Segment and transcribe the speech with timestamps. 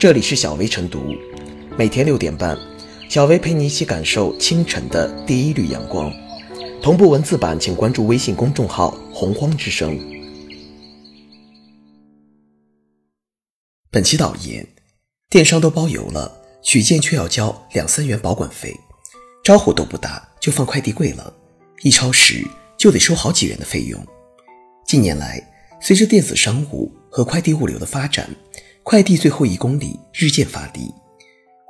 [0.00, 1.14] 这里是小薇晨读，
[1.76, 2.58] 每天六点半，
[3.10, 6.10] 小薇陪你一起感受清晨的第一缕阳光。
[6.80, 10.00] 同步文字版，请关注微信公众号“洪荒之声”。
[13.92, 14.66] 本期导言：
[15.28, 18.74] 电商都包邮了，取件却要交两三元保管费，
[19.44, 21.30] 招呼都不打就放快递柜了，
[21.82, 22.42] 一超时
[22.78, 24.02] 就得收好几元的费用。
[24.86, 25.46] 近年来，
[25.78, 28.34] 随着电子商务和快递物流的发展，
[28.90, 30.92] 快递最后一公里日渐发力，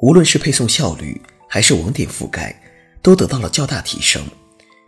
[0.00, 2.58] 无论是配送效率还是网点覆盖，
[3.02, 4.22] 都得到了较大提升。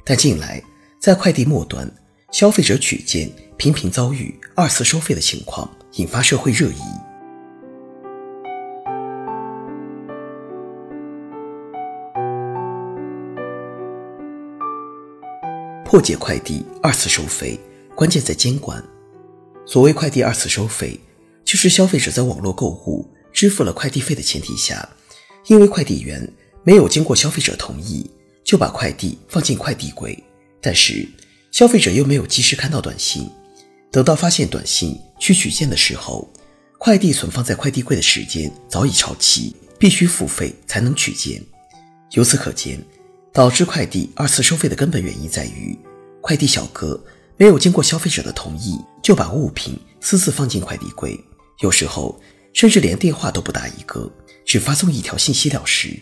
[0.03, 0.63] 但近来，
[0.99, 1.87] 在快递末端，
[2.31, 6.81] 消费者取件频频遭遇二次收费的情况，引发社会热议。
[15.85, 17.61] 破解快递二次收费，
[17.95, 18.83] 关键在监管。
[19.67, 20.99] 所谓快递二次收费，
[21.53, 24.89] 就是消费者在网络购物支付了快递费的前提下，
[25.49, 26.27] 因为快递员
[26.65, 28.11] 没有经过消费者同意，
[28.43, 30.19] 就把快递放进快递柜，
[30.63, 31.07] 但是
[31.51, 33.31] 消费者又没有及时看到短信，
[33.91, 36.27] 等到发现短信去取件的时候，
[36.79, 41.39] 快递存放在快递柜的时间早已超期，必须付费才能取件。
[42.13, 42.83] 由此可见，
[43.31, 45.79] 导致快递二次收费的根本原因在于
[46.23, 46.99] 快递小哥。
[47.37, 51.19] 没有经过消费者的同意，就把物品私自放进快递柜，
[51.63, 52.21] 有时候
[52.53, 54.09] 甚至连电话都不打一个，
[54.45, 55.99] 只发送一条信息了事。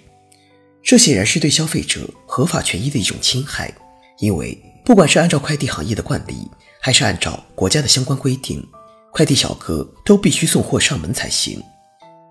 [0.82, 3.72] 这显然是对消费者合法权益的一种侵害。
[4.18, 6.50] 因为不管是按照快递行业的惯例，
[6.80, 8.66] 还是按照国家的相关规定，
[9.12, 11.62] 快递小哥都必须送货上门才行。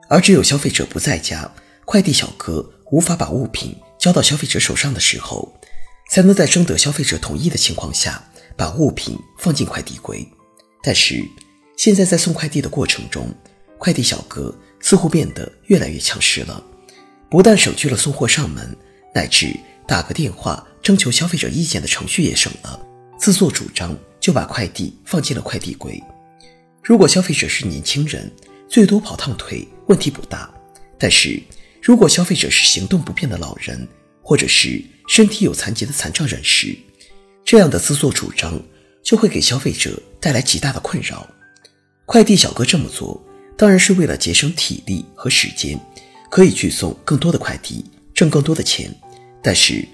[0.09, 1.49] 而只有消费者不在家，
[1.85, 5.51] 快递小哥无法把物品交到消费者手上的时候，
[6.11, 8.23] 才能在征得消费者同意的情况下。
[8.57, 10.27] 把物品放进快递柜，
[10.83, 11.23] 但是
[11.79, 13.33] 现在在送快递的过程中，
[13.77, 16.61] 快递小哥似乎变得越来越强势了。
[17.29, 18.75] 不但省去了送货上门，
[19.15, 22.85] 乃至打个电话征求消费者意见的程序也省了，
[23.17, 26.03] 自作主张就把快递放进了快递柜。
[26.83, 28.29] 如果消费者是年轻人，
[28.67, 30.53] 最多跑趟腿问题不大；
[30.97, 31.41] 但是
[31.81, 33.87] 如果消费者是行动不便的老人，
[34.21, 36.77] 或者是身体有残疾的残障人士，
[37.45, 38.61] 这样的自作主张
[39.01, 41.25] 就会给消费者带来极大的困扰。
[42.11, 43.23] 快递小哥这么做，
[43.55, 45.79] 当然是为了节省体力和时间，
[46.31, 48.91] 可以去送更多的快递，挣更多的钱。
[49.43, 49.87] 但是，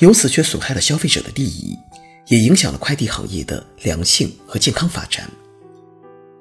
[0.00, 1.78] 由此却损害了消费者的利益，
[2.26, 5.30] 也影响了快递行业的良性和健康发展。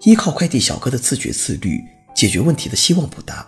[0.02, 1.80] 依靠快递小哥的自觉自律
[2.16, 3.48] 解决问题的希望不大，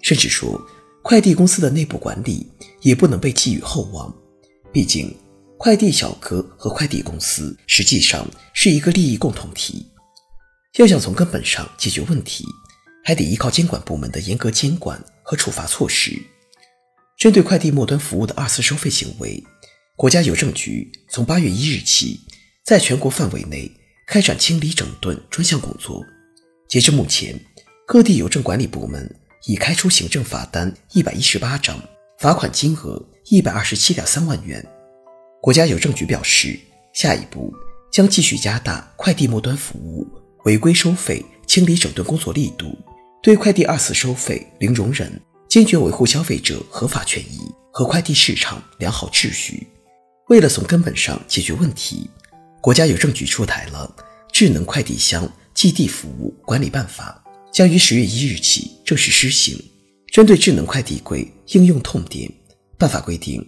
[0.00, 0.58] 甚至说，
[1.02, 2.50] 快递公司的内部管理
[2.80, 4.10] 也不能被寄予厚望。
[4.72, 5.14] 毕竟。
[5.58, 8.24] 快递小哥和快递公司实际上
[8.54, 9.84] 是一个利益共同体，
[10.76, 12.44] 要想从根本上解决问题，
[13.04, 16.12] 还得依靠监管部门的严格监管和处罚措施。
[17.18, 19.42] 针对快递末端服务的二次收费行为，
[19.96, 22.20] 国家邮政局从八月一日起，
[22.64, 23.68] 在全国范围内
[24.06, 26.04] 开展清理整顿专项工作。
[26.68, 27.34] 截至目前，
[27.86, 29.12] 各地邮政管理部门
[29.46, 31.82] 已开出行政罚单一百一十八张，
[32.20, 34.64] 罚款金额一百二十七点三万元。
[35.40, 36.56] 国家邮政局表示，
[36.92, 37.52] 下一步
[37.90, 40.06] 将继续加大快递末端服务
[40.44, 42.76] 违规收费清理整顿工作力度，
[43.22, 47.40] 对快递二次收费零容忍，坚决维护消费者合法权益
[47.72, 49.66] 和快递市场良好秩序。
[50.28, 52.08] 为了从根本上解决问题，
[52.60, 53.94] 国家邮政局出台了
[54.32, 57.22] 《智能快递箱寄递服务管理办法》，
[57.52, 59.58] 将于十月一日起正式施行。
[60.12, 62.30] 针对智能快递柜应用痛点，
[62.78, 63.44] 办法规定。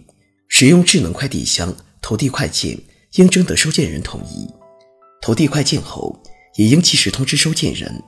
[0.47, 2.77] 使用智能快递箱投递快件，
[3.13, 4.47] 应征得收件人同意。
[5.21, 6.21] 投递快件后，
[6.55, 8.01] 也应及时通知收件人。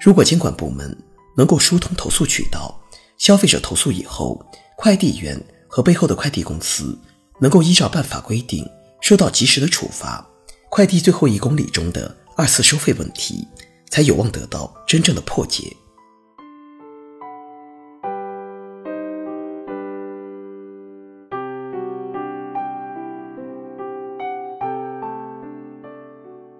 [0.00, 0.96] 如果监管部门
[1.36, 2.80] 能够疏通投诉渠道，
[3.18, 4.44] 消费者投诉以后，
[4.76, 6.98] 快递员和背后的快递公司
[7.40, 8.68] 能够依照办法规定
[9.00, 10.26] 受到及时的处罚，
[10.70, 13.46] 快递最后一公里中的二次收费问题
[13.90, 15.74] 才有望得到真正的破解。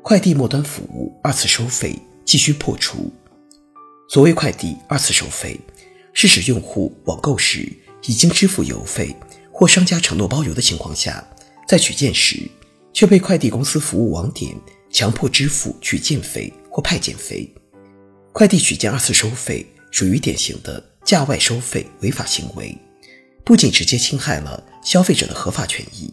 [0.04, 3.10] 快递末端服务二次收费继续破除。
[4.06, 5.58] 所谓快递二次收费，
[6.12, 7.72] 是指用户网购时
[8.02, 9.16] 已经支付邮费
[9.50, 11.26] 或商家承诺包邮的情况下，
[11.66, 12.38] 在取件时
[12.92, 14.54] 却被快递公司服务网点
[14.90, 17.50] 强迫支付取件费或派件费。
[18.30, 22.76] 快递取件二次收费属于典型的价外收费违法行为，
[23.42, 26.12] 不仅直接侵害了消费者的合法权益，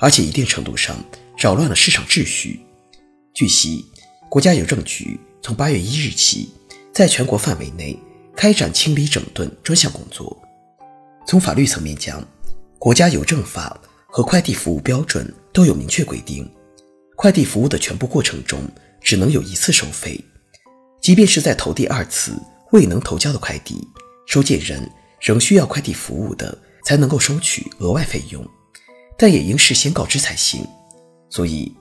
[0.00, 0.96] 而且一定程度上
[1.36, 2.58] 扰乱了市场秩序。
[3.38, 3.84] 据悉，
[4.28, 6.50] 国家邮政局从八月一日起，
[6.92, 7.96] 在全国范围内
[8.34, 10.36] 开展清理整顿专项工作。
[11.24, 12.20] 从法律层面讲，
[12.80, 16.50] 国家邮政法和快递服务标准都有明确规定，
[17.14, 18.60] 快递服务的全部过程中
[19.00, 20.20] 只能有一次收费，
[21.00, 22.32] 即便是在投第二次
[22.72, 23.86] 未能投交的快递，
[24.26, 24.82] 收件人
[25.20, 28.44] 仍需要快递服务的才能够收取额外费用，
[29.16, 30.66] 但也应事先告知才行。
[31.30, 31.72] 所以，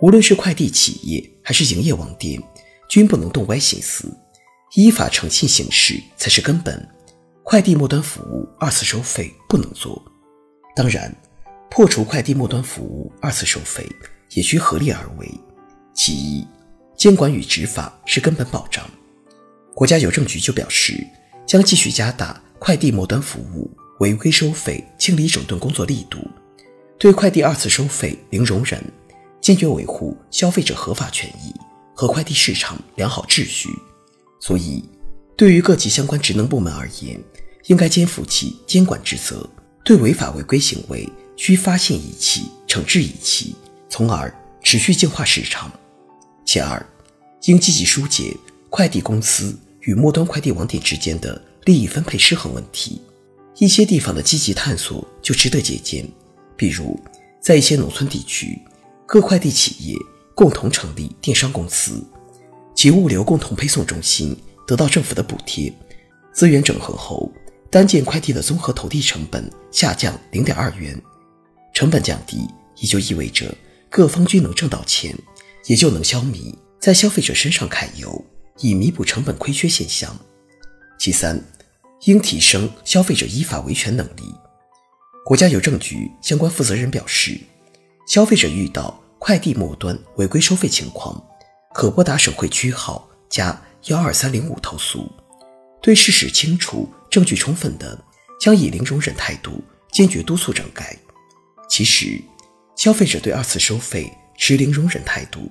[0.00, 2.42] 无论是快递企业还是营业网店，
[2.88, 4.14] 均不能动歪心思，
[4.74, 6.86] 依法诚信行事才是根本。
[7.42, 10.02] 快递末端服务二次收费不能做。
[10.74, 11.14] 当然，
[11.70, 13.86] 破除快递末端服务二次收费
[14.32, 15.30] 也需合理而为。
[15.94, 16.46] 其一，
[16.96, 18.84] 监管与执法是根本保障。
[19.74, 21.06] 国家邮政局就表示，
[21.46, 23.70] 将继续加大快递末端服务
[24.00, 26.18] 违规收费清理整顿工作力度，
[26.98, 28.82] 对快递二次收费零容忍，
[29.46, 31.54] 坚决维护消费者合法权益
[31.94, 33.68] 和快递市场良好秩序。
[34.40, 34.82] 所以，
[35.36, 37.22] 对于各级相关职能部门而言，
[37.66, 39.48] 应该肩负起监管职责，
[39.84, 43.54] 对违法违规行为需发现一起、惩治一起，
[43.88, 44.34] 从而
[44.64, 45.70] 持续净化市场。
[46.44, 46.84] 其二，
[47.44, 48.36] 应积极疏解
[48.68, 53.00] 快递公司与末端快递网点之间的利益分配失衡问题。
[53.58, 56.04] 一些地方的积极探索就值得借鉴，
[56.56, 56.98] 比如
[57.40, 58.60] 在一些农村地区，
[59.06, 59.96] 各快递企业
[60.34, 62.04] 共同成立电商公司，
[62.74, 64.36] 其物流共同配送中心。
[64.66, 65.72] 得到政府的补贴，
[66.32, 67.32] 资源整合后，
[67.70, 71.00] 单件快递的综合投递成本下降零点二元。
[71.72, 72.48] 成本降低，
[72.78, 73.56] 也就意味着
[73.88, 75.16] 各方均能挣到钱，
[75.66, 78.24] 也就能消弭在消费者身上揩油，
[78.58, 80.18] 以弥补成本亏缺现象。
[80.98, 81.40] 其三，
[82.06, 84.34] 应提升消费者依法维权能力。
[85.24, 87.38] 国家邮政局相关负责人表示，
[88.06, 91.22] 消费者遇到快递末端违规收费情况，
[91.74, 93.60] 可拨打省会区号加。
[93.88, 95.08] 幺二三零五投诉，
[95.80, 97.96] 对事实清楚、证据充分的，
[98.40, 99.62] 将以零容忍态度
[99.92, 100.98] 坚决督促整改。
[101.68, 102.20] 其实，
[102.74, 105.48] 消费者对二次收费持零容忍态度，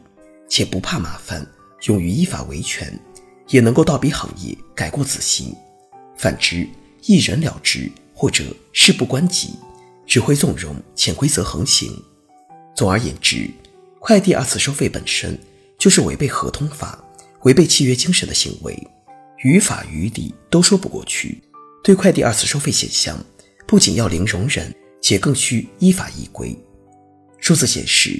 [0.50, 1.48] 且不怕麻烦，
[1.84, 3.00] 勇于依法维权，
[3.48, 5.56] 也能够倒逼行业改过自新。
[6.18, 6.68] 反之，
[7.04, 8.44] 一人了之或者
[8.74, 9.54] 事不关己，
[10.06, 11.90] 只会纵容潜规则横行。
[12.76, 13.50] 总而言之，
[14.00, 15.40] 快递二次收费本身
[15.78, 17.02] 就是违背合同法。
[17.44, 18.76] 违背契约精神的行为，
[19.44, 21.40] 于法于理都说不过去。
[21.84, 23.24] 对快递二次收费现象，
[23.68, 26.58] 不仅要零容忍，且更需依法依规。
[27.40, 28.20] 数字显示，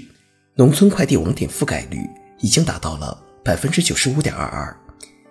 [0.54, 1.98] 农村快递网点覆盖率
[2.40, 4.80] 已经达到了百分之九十五点二二，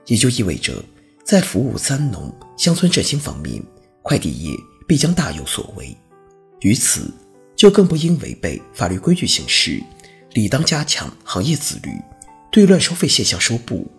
[0.07, 0.85] 也就意味着，
[1.25, 3.63] 在服务三农乡村振兴方面，
[4.03, 4.57] 快递业
[4.89, 5.97] 必将大有所为。
[6.63, 7.09] 于此，
[7.57, 9.83] 就更不应违背法律规矩行事，
[10.33, 11.91] 理当加强行业自律。
[12.51, 13.91] 对乱收费现象收不。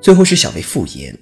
[0.00, 1.18] 最后是小微复言：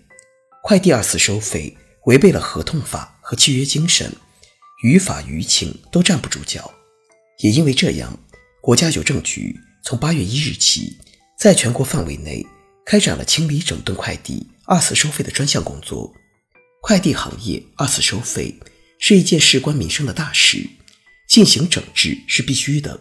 [0.63, 1.75] 快递二次收费
[2.05, 4.13] 违背了合同法和契约精神，
[4.83, 6.71] 于法于情都站不住脚。
[7.39, 8.19] 也因为这样，
[8.61, 10.99] 国家邮政局从八月一日起，
[11.39, 12.47] 在全国范围内
[12.85, 16.13] 开展了清理整顿快递二次收费的专项工作。
[16.81, 18.59] 快递行业二次收费
[18.99, 20.69] 是一件事关民生的大事。
[21.29, 23.01] 进行整治是必须的，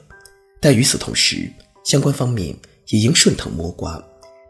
[0.61, 1.51] 但与此同时，
[1.83, 2.55] 相关方面
[2.87, 4.01] 也应顺藤摸瓜，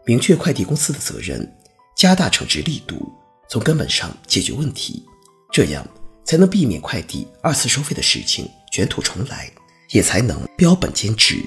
[0.06, 1.52] 明确快递公司的责任，
[1.96, 3.12] 加大惩治力度，
[3.50, 5.04] 从根本上解决问题，
[5.50, 5.84] 这样
[6.24, 9.50] 才能避免快递二次收费的事情卷土重来，
[9.90, 11.44] 也才能标本兼治。